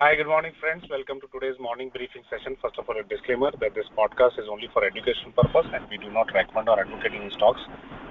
[0.00, 0.82] Hi, good morning, friends.
[0.90, 2.56] Welcome to today's morning briefing session.
[2.60, 5.98] First of all, a disclaimer that this podcast is only for education purpose, and we
[5.98, 7.60] do not recommend or advocate any stocks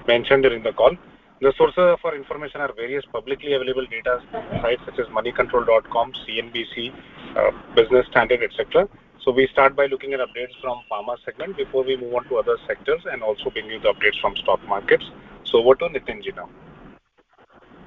[0.07, 0.96] mentioned during the call.
[1.41, 4.23] The sources for information are various publicly available data
[4.61, 6.93] sites such as moneycontrol.com, CNBC,
[7.35, 8.88] uh, Business Standard, etc.
[9.26, 12.38] So we start by looking at updates from pharma segment before we move on to
[12.38, 15.04] other sectors and also bring you the updates from stock markets.
[15.44, 16.48] So over to Nitinji now.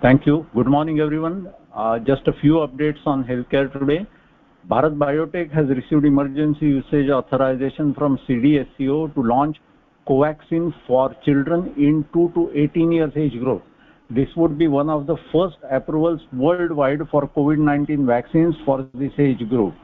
[0.02, 0.46] Thank you.
[0.54, 1.52] Good morning, everyone.
[1.74, 4.06] Uh, just a few updates on healthcare today.
[4.70, 9.56] Bharat Biotech has received emergency usage authorization from CDSCO to launch
[10.06, 13.64] Covaxin for children in 2 to 18 years age group.
[14.10, 19.48] This would be one of the first approvals worldwide for COVID-19 vaccines for this age
[19.48, 19.74] group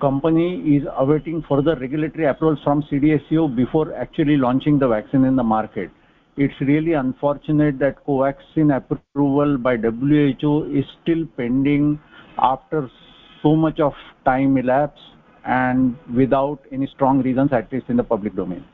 [0.00, 5.42] company is awaiting further regulatory approvals from CDSCO before actually launching the vaccine in the
[5.42, 5.90] market.
[6.36, 11.98] It's really unfortunate that Covaxin approval by WHO is still pending
[12.38, 12.88] after
[13.42, 13.92] so much of
[14.24, 15.00] time elapsed
[15.44, 18.64] and without any strong reasons, at least in the public domain.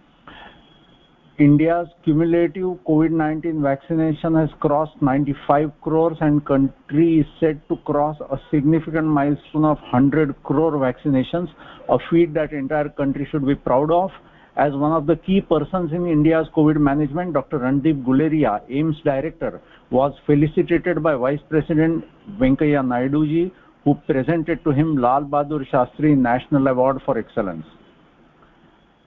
[1.38, 8.38] India's cumulative COVID-19 vaccination has crossed 95 crores and country is set to cross a
[8.50, 11.48] significant milestone of 100 crore vaccinations,
[11.90, 14.10] a feat that entire country should be proud of.
[14.56, 17.58] As one of the key persons in India's COVID management, Dr.
[17.58, 22.04] Randeep Guleria, AIIMS director, was felicitated by Vice President
[22.40, 23.52] Venkaiah Naidu ji,
[23.84, 27.66] who presented to him Lal Bahadur Shastri National Award for Excellence.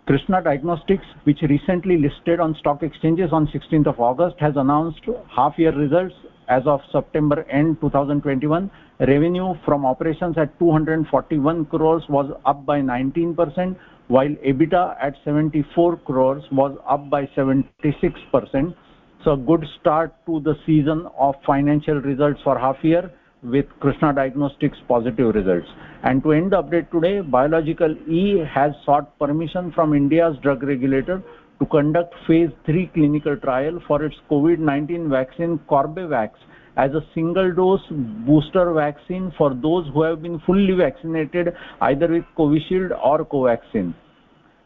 [0.07, 5.01] Krsnaa Diagnostics, which recently listed on stock exchanges on 16th of August, has announced
[5.35, 6.13] half-year results
[6.49, 8.69] as of September end 2021.
[8.99, 13.75] Revenue from operations at 241 crores was up by 19%,
[14.07, 18.75] while EBITDA at 74 crores was up by 76%.
[19.23, 23.11] So good start to the season of financial results for half year
[23.43, 25.67] with Krsnaa Diagnostics positive results.
[26.03, 31.21] And to end the update today, Biological E has sought permission from India's drug regulator
[31.59, 36.31] to conduct phase 3 clinical trial for its COVID-19 vaccine Corbevax
[36.77, 37.81] as a single dose
[38.25, 43.93] booster vaccine for those who have been fully vaccinated either with Covishield or Covaxin.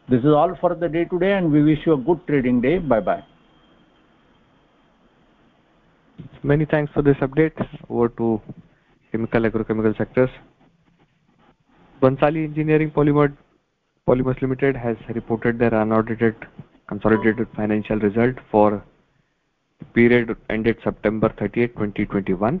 [0.08, 2.78] This is all for the day today and we wish you a good trading day.
[2.78, 3.24] Bye-bye.
[6.42, 7.52] Many thanks for this update.
[7.88, 8.40] Over to
[9.10, 10.30] chemical agrochemical sectors.
[12.02, 13.34] Bhansali Engineering Polymer,
[14.06, 16.36] Polymers Limited has reported their unaudited
[16.94, 18.82] consolidated financial result for
[19.78, 22.60] the period ended September 30, 2021.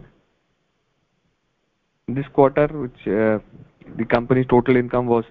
[2.08, 3.38] This quarter, which uh,
[3.96, 5.24] the company's total income was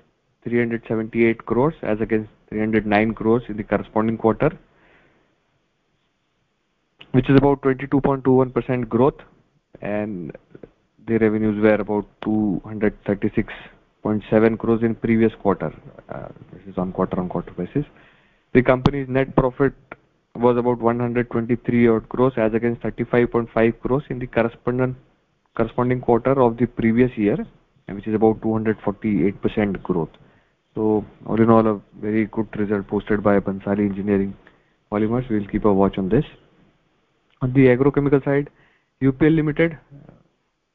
[0.44, 4.52] 378 crores as against 309 crores in the corresponding quarter,
[7.12, 9.20] which is about 22.21% growth
[9.82, 10.32] and
[11.08, 15.72] the revenues were about 236.7 crores in previous quarter.
[16.10, 17.86] Uh, this is on quarter-on-quarter basis.
[18.54, 19.74] The company's net profit
[20.36, 26.66] was about 123 odd crores as against 35.5 crores in the corresponding quarter of the
[26.66, 27.38] previous year,
[27.88, 30.10] which is about 248% growth.
[30.76, 34.36] So all in all, a very good result posted by Bhansali Engineering
[34.92, 35.30] Polymers.
[35.30, 36.26] We will keep a watch on this.
[37.42, 38.50] On the agrochemical side,
[39.02, 39.78] UPL Limited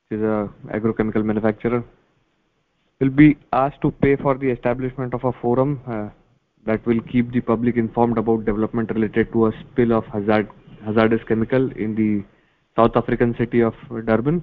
[0.09, 1.85] which is a agrochemical manufacturer,
[3.01, 6.09] will be asked to pay for the establishment of a forum uh,
[6.69, 10.49] that will keep the public informed about development related to a spill of hazard,
[10.85, 12.25] hazardous chemical in the
[12.77, 13.75] South African city of
[14.07, 14.43] Durban.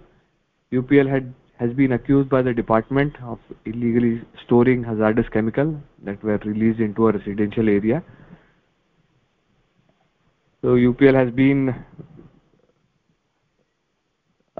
[0.73, 6.37] UPL had has been accused by the department of illegally storing hazardous chemical that were
[6.45, 8.03] released into a residential area.
[10.61, 11.69] So UPL has been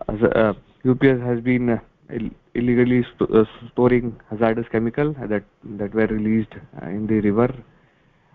[0.08, 0.54] uh,
[0.94, 1.82] UPS has been
[2.14, 2.20] uh,
[2.54, 5.44] illegally st uh, storing hazardous chemical that
[5.82, 7.50] that were released uh, in the river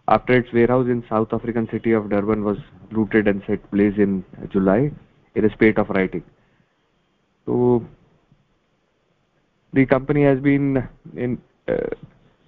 [0.08, 2.58] after its warehouse in South African city of Durban was
[2.90, 4.90] looted and set blaze in July
[5.36, 6.24] in a spate of rioting.
[7.46, 7.84] So
[9.72, 11.90] the company has been in uh,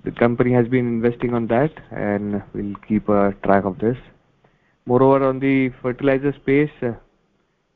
[0.04, 3.96] the company has been investing on that and we'll keep a track of this.
[4.84, 6.94] Moreover, on the fertilizer space, uh,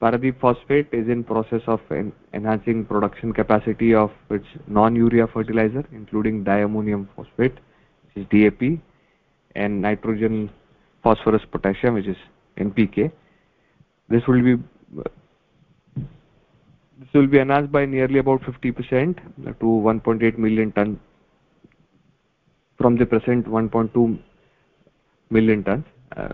[0.00, 6.44] Paradeep Phosphate is in process of en enhancing production capacity of its non-urea fertilizer, including
[6.44, 7.54] diammonium phosphate,
[8.04, 8.78] which is DAP,
[9.54, 10.50] and nitrogen
[11.02, 12.16] phosphorus potassium, which is
[12.58, 13.10] NPK.
[14.10, 14.62] This will be
[16.98, 19.16] this will be enhanced by nearly about 50%
[19.60, 21.00] to 1.8 million ton
[22.78, 24.18] from the present 1.2
[25.30, 25.84] million tons.
[26.16, 26.28] Uh,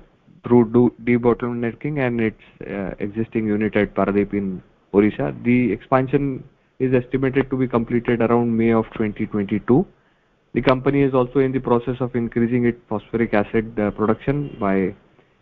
[0.44, 4.62] through debottlenecking and its uh, existing unit at Paradeep in
[4.92, 5.32] Odisha.
[5.44, 6.42] The expansion
[6.78, 9.86] is estimated to be completed around May of 2022.
[10.54, 14.94] The company is also in the process of increasing its phosphoric acid production by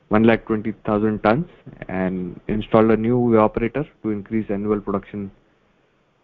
[0.09, 1.47] 120,000 tons
[1.89, 5.31] and installed a new evaporator to increase annual production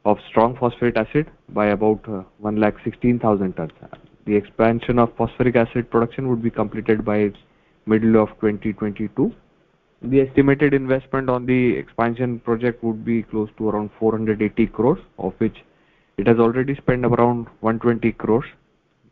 [0.04, 2.06] of strong phosphoric acid by about
[2.38, 3.72] 116,000 tons.
[4.26, 7.32] The expansion of phosphoric acid production would be completed by
[7.86, 9.32] middle of 2022.
[10.02, 15.32] The estimated investment on the expansion project would be close to around 480 crores, of
[15.38, 15.56] which
[16.18, 18.44] it has already spent around 120 crores.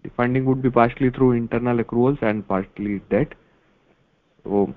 [0.02, 3.32] The funding would be partially through internal accruals and partly debt.
[4.42, 4.74] So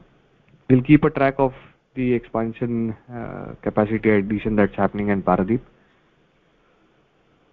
[0.69, 1.53] we'll keep a track of
[1.95, 5.59] the expansion uh, capacity addition that's happening in Paradeep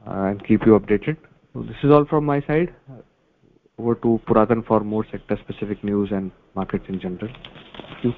[0.07, 1.17] uh, and keep you updated.
[1.55, 2.75] This is all from my side.
[3.77, 7.29] Over to Puradhan for more sector-specific news and markets in general.
[7.29, 8.13] Thank you.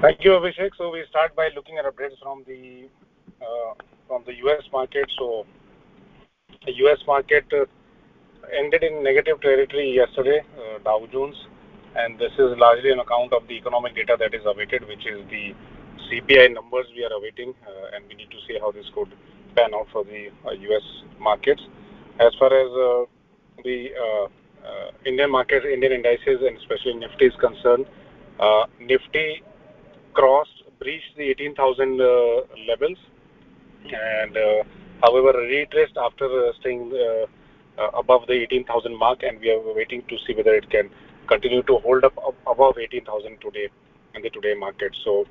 [0.00, 0.70] Thank you, Abhishek.
[0.78, 2.88] So we start by looking at updates from the
[3.42, 4.62] uh, U.S.
[4.72, 5.10] market.
[5.18, 5.44] So
[6.64, 6.98] the U.S.
[7.06, 7.64] market uh,
[8.56, 11.36] ended in negative territory yesterday, uh, Dow Jones,
[11.96, 15.20] and this is largely on account of the economic data that is awaited, which is
[15.28, 15.52] the
[16.08, 17.54] CPI numbers we are awaiting,
[17.94, 19.12] and we need to see how this could
[19.56, 20.82] pan out for the U.S.
[21.18, 21.62] markets.
[22.20, 23.06] As far as uh,
[23.64, 24.24] the uh,
[24.68, 27.86] uh, Indian market, Indian indices, and especially Nifty is concerned,
[28.78, 29.42] Nifty
[30.12, 31.96] crossed, breached the 18,000
[32.68, 32.98] levels
[33.84, 34.36] and,
[35.02, 36.92] however, retraced after staying
[37.94, 40.90] above the 18,000 mark, and we are waiting to see whether it can
[41.26, 42.12] continue to hold up
[42.46, 43.68] above 18,000 today
[44.14, 44.94] in the today market.
[45.04, 45.26] so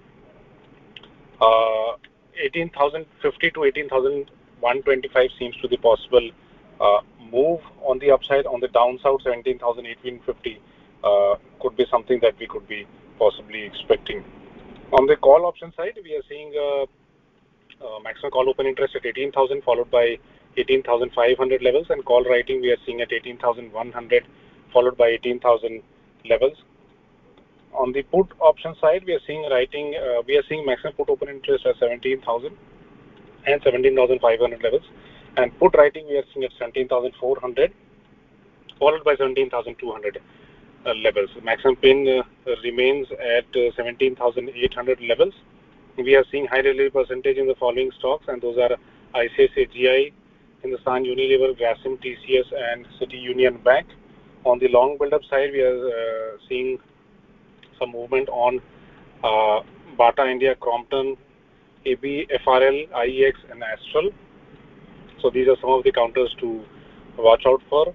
[2.41, 6.31] 18,050 to 18,125 seems to be possible
[6.79, 8.45] Uh, move on the upside.
[8.45, 10.61] On the downside, 17,850
[11.03, 12.87] uh, could be something that we could be
[13.17, 14.23] possibly expecting.
[14.93, 16.85] On the call option side, we are seeing uh,
[18.03, 20.17] maximum call open interest at 18,000, followed by
[20.57, 24.25] 18,500 levels, and call writing we are seeing at 18,100,
[24.73, 25.83] followed by 18,000
[26.29, 26.57] levels.
[27.73, 29.93] On the put option side, we are seeing writing,
[30.25, 32.57] we are seeing maximum put open interest at 17,000
[33.45, 34.83] and 17,500 levels.
[35.37, 37.73] And put writing, we are seeing at 17,400,
[38.77, 40.19] followed by 17,200
[40.85, 41.29] uh, levels.
[41.43, 45.33] Maximum pin uh, remains at uh, 17,800 levels.
[45.97, 48.77] We are seeing high delivery percentage in the following stocks, and those are
[49.13, 50.13] ICICI GI,
[50.61, 53.87] Hindustan Unilever, Grasim, TCS, and City Union Bank.
[54.45, 56.79] On the long build-up side, we are seeing
[57.77, 58.61] some movement on
[59.97, 61.17] Bata India, Crompton,
[61.85, 64.11] ABFRL, IEX, and Astral.
[65.21, 66.65] So these are some of the counters to
[67.17, 67.93] watch out for.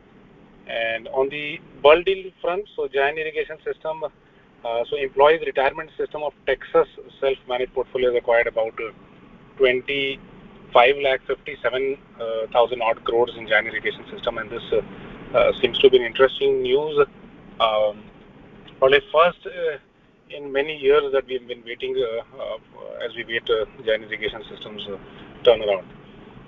[0.67, 4.09] And on the bulk deal front, so Jain Irrigation System, uh,
[4.89, 6.89] so employees retirement system of Texas
[7.21, 8.93] self-managed portfolio acquired about uh,
[9.59, 12.47] 25,57,000 uh,
[12.83, 14.63] odd crores in Jain Irrigation System, and this
[15.61, 17.07] seems to be an interesting news.
[17.61, 18.03] Um,
[18.79, 19.47] Probably first
[20.31, 21.95] in many years that we've been waiting
[23.05, 23.47] as we wait
[23.85, 24.87] Jain Irrigation System's
[25.43, 25.85] turnaround.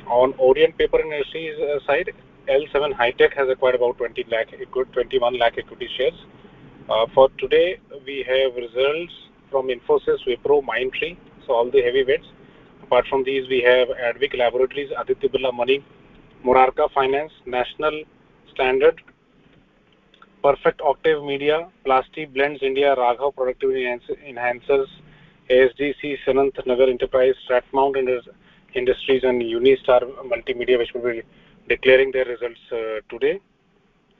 [0.08, 2.12] On Orient Paper and Industries uh, side,
[2.48, 4.54] L7 Hi-Tech has acquired about 20 lakh,
[4.92, 6.14] 21 lakh equity shares.
[6.88, 9.12] Uh, for today, we have results
[9.50, 12.26] from Infosys, Wipro, Mindtree, so all the heavyweights.
[12.84, 15.84] Apart from these, we have Advik Laboratories, Aditya Birla Money,
[16.44, 18.04] Murarka Finance, National
[18.54, 19.02] Standard,
[20.40, 24.86] Perfect Octave Media, Plasti Blends India, Raghav Productivity Enhancers,
[25.50, 27.96] ASDC, Sanat Nagar Enterprises, Strathmount
[28.76, 30.02] Industries, and Unistar
[30.32, 31.22] Multimedia, which will be
[31.68, 33.40] declaring their results uh, today.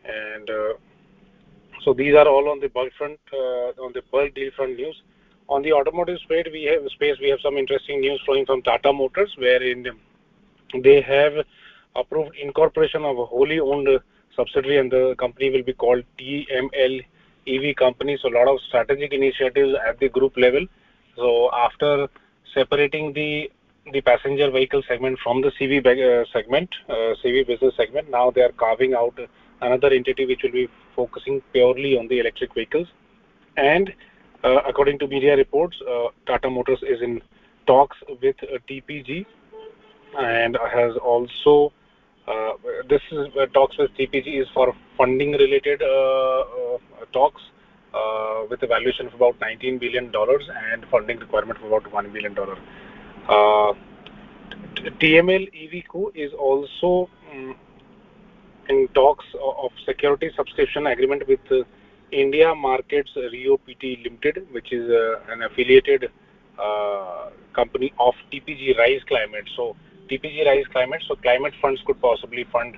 [0.04, 0.72] And uh,
[1.82, 5.02] so these are all on the bulk front, uh, on the bulk deal front news.
[5.48, 8.92] On the automotive space, we have space, we have some interesting news flowing from Tata
[8.92, 9.86] Motors, wherein
[10.82, 11.34] they have
[11.94, 13.88] approved incorporation of a wholly owned
[14.34, 17.04] subsidiary, and the company will be called TML
[17.46, 18.18] EV Company.
[18.24, 20.66] A lot of strategic initiatives at the group level.
[21.16, 22.08] So after
[22.52, 23.50] separating the
[24.00, 28.52] passenger vehicle segment from the CV uh, segment, uh, CV business segment, now they are
[28.52, 29.18] carving out
[29.62, 32.88] another entity which will be focusing purely on the electric vehicles.
[33.56, 33.92] And
[34.44, 35.76] uh, according to media reports,
[36.26, 37.22] Tata Motors is in
[37.66, 38.36] talks with
[38.68, 39.24] TPG,
[40.18, 41.72] and has also
[42.28, 42.52] uh,
[42.88, 43.02] this
[43.54, 45.80] talks with TPG is for funding related
[47.12, 47.42] talks
[48.50, 52.36] with a valuation of about $19 billion and funding requirement of about $1 billion.
[55.00, 56.12] TML EV Co.
[56.14, 57.08] is also
[58.68, 61.40] in talks of security subscription agreement with
[62.12, 64.88] India Markets Rio Pty Ltd, which is
[65.28, 66.10] an affiliated
[67.52, 69.48] company of TPG Rise Climate.
[69.56, 69.76] So
[70.08, 72.76] TPG Rise Climate, so climate funds could possibly fund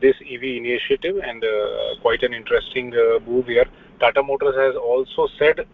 [0.00, 3.66] this EV initiative and uh, quite an interesting uh, move here.
[4.00, 5.64] Tata Motors has also said, uh,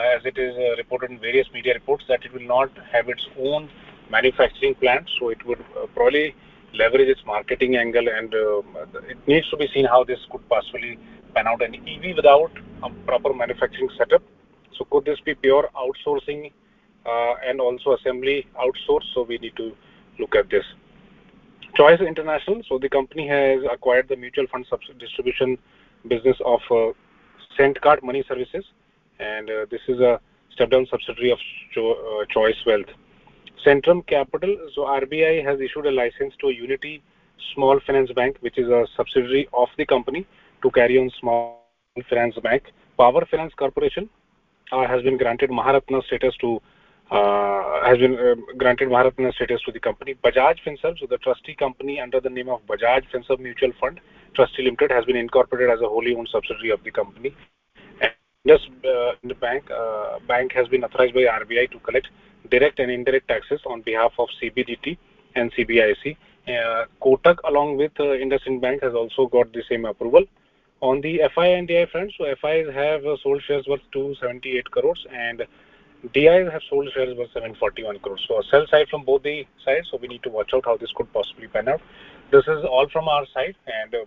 [0.00, 3.26] as it is uh, reported in various media reports, that it will not have its
[3.38, 3.68] own
[4.10, 6.34] manufacturing plant, so it would uh, probably
[6.74, 8.60] leverage its marketing angle and uh,
[9.08, 10.98] it needs to be seen how this could possibly
[11.34, 11.62] pan out.
[11.62, 12.50] An EV without
[12.82, 14.22] a proper manufacturing setup,
[14.76, 16.50] so could this be pure outsourcing
[17.46, 19.14] and also assembly outsourced?
[19.14, 19.76] So we need to
[20.18, 20.64] look at this.
[21.76, 22.62] Choice International.
[22.68, 24.66] So the company has acquired the mutual fund
[24.98, 25.58] distribution
[26.08, 26.60] business of
[27.82, 28.64] Card Money Services,
[29.18, 30.20] and uh, this is a
[30.52, 31.38] step-down subsidiary of
[31.74, 32.92] Cho uh, Choice Wealth.
[33.64, 34.56] Centrum Capital.
[34.74, 37.02] So RBI has issued a license to Unity
[37.54, 40.26] Small Finance Bank, which is a subsidiary of the company,
[40.62, 41.62] to carry on Small
[42.08, 42.64] Finance Bank.
[42.98, 44.08] Power Finance Corporation
[44.72, 46.60] uh, has been granted Maharatna status to
[47.10, 50.14] uh, has been uh, granted Maharatna status to the company.
[50.24, 54.00] Bajaj Finserv, so the trustee company under the name of Bajaj Finserv Mutual Fund
[54.34, 57.34] Trustee Limited, has been incorporated as a wholly owned subsidiary of the company.
[58.46, 62.08] This uh, the bank uh, bank has been authorized by RBI to collect
[62.50, 64.98] direct and indirect taxes on behalf of CBDT
[65.34, 66.14] and CBIC.
[66.46, 70.24] Uh, Kotak, along with uh, IndusInd Bank, has also got the same approval.
[70.82, 75.06] On the FI and DI front, so FIs have uh, sold shares worth 278 crores
[75.10, 75.46] and
[76.12, 78.26] DIs have sold shares worth 741 crores.
[78.28, 79.88] So a sell side from both the sides.
[79.90, 81.80] So we need to watch out how this could possibly pan out.
[82.30, 84.04] This is all from our side, and uh,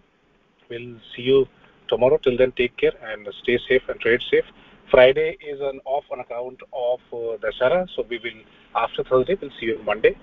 [0.70, 1.48] we'll see you
[1.88, 2.18] tomorrow.
[2.24, 4.46] Till then, take care and stay safe and trade safe.
[4.92, 8.42] Friday is an off on account of uh, Dashara, so we will
[8.76, 10.16] after Thursday we'll see you on Monday.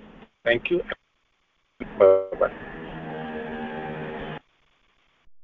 [0.45, 0.83] Thank you.
[1.99, 2.74] Bye bye.